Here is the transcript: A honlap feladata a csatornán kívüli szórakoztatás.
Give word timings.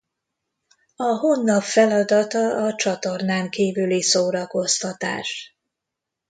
A 0.95 1.03
honlap 1.03 1.61
feladata 1.63 2.65
a 2.65 2.75
csatornán 2.75 3.49
kívüli 3.49 4.01
szórakoztatás. 4.01 5.55